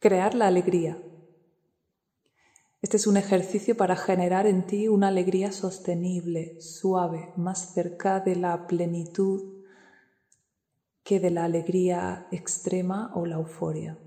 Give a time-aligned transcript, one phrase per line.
[0.00, 0.96] Crear la alegría.
[2.82, 8.36] Este es un ejercicio para generar en ti una alegría sostenible, suave, más cerca de
[8.36, 9.64] la plenitud
[11.02, 13.98] que de la alegría extrema o la euforia.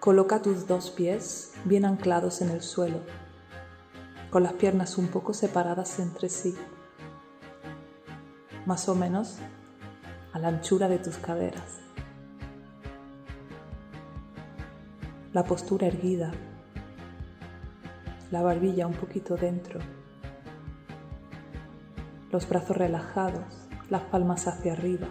[0.00, 2.98] Coloca tus dos pies bien anclados en el suelo,
[4.30, 6.56] con las piernas un poco separadas entre sí,
[8.66, 9.38] más o menos
[10.32, 11.80] a la anchura de tus caderas.
[15.32, 16.32] la postura erguida,
[18.32, 19.78] la barbilla un poquito dentro,
[22.32, 23.44] los brazos relajados,
[23.90, 25.06] las palmas hacia arriba.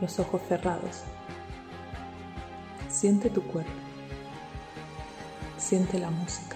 [0.00, 1.04] Los ojos cerrados.
[2.90, 3.70] Siente tu cuerpo.
[5.56, 6.55] Siente la música.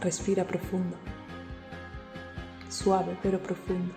[0.00, 0.96] Respira profundo
[2.68, 3.94] suave pero profundo.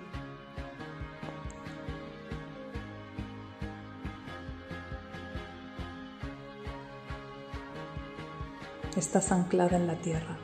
[8.95, 10.37] Estás anclada en la tierra.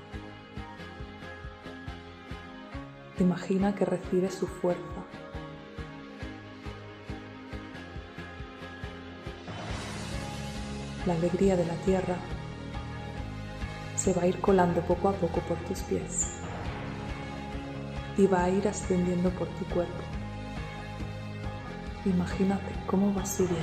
[3.19, 4.81] Imagina que recibes su fuerza.
[11.05, 12.15] La alegría de la tierra
[14.07, 16.39] se va a ir colando poco a poco por tus pies
[18.17, 20.01] y va a ir ascendiendo por tu cuerpo.
[22.05, 23.59] Imagínate cómo va subiendo.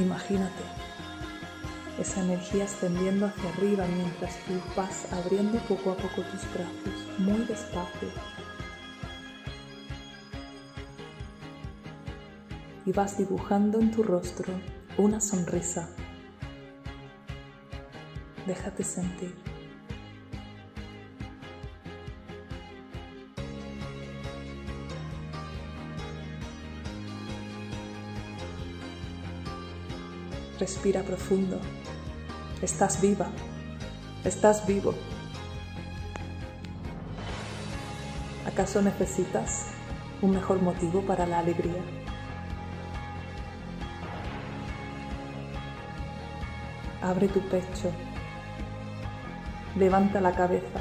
[0.00, 0.79] Imagínate
[2.00, 7.44] esa energía ascendiendo hacia arriba mientras tú vas abriendo poco a poco tus brazos, muy
[7.44, 8.08] despacio.
[12.86, 14.54] Y vas dibujando en tu rostro
[14.96, 15.90] una sonrisa.
[18.46, 19.34] Déjate sentir.
[30.58, 31.60] Respira profundo.
[32.62, 33.26] Estás viva.
[34.22, 34.92] Estás vivo.
[38.46, 39.68] ¿Acaso necesitas
[40.20, 41.80] un mejor motivo para la alegría?
[47.00, 47.90] Abre tu pecho.
[49.74, 50.80] Levanta la cabeza.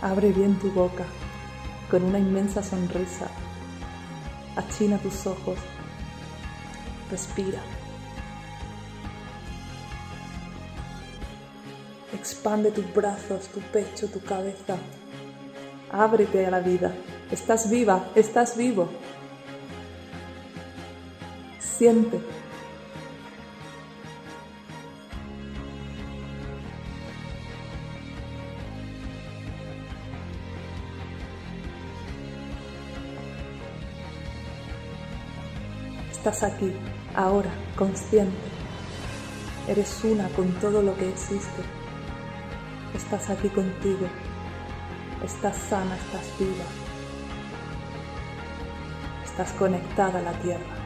[0.00, 1.06] Abre bien tu boca
[1.90, 3.26] con una inmensa sonrisa.
[4.54, 5.58] Achina tus ojos.
[7.10, 7.58] Respira.
[12.12, 14.76] Expande tus brazos, tu pecho, tu cabeza.
[15.92, 16.92] Ábrete a la vida.
[17.30, 18.88] Estás viva, estás vivo.
[21.60, 22.20] Siente.
[36.10, 36.72] Estás aquí,
[37.14, 38.36] ahora, consciente.
[39.68, 41.79] Eres una con todo lo que existe
[42.94, 44.06] estás aquí contigo,
[45.24, 46.64] estás sana, estás viva,
[49.24, 50.79] estás conectada a la tierra.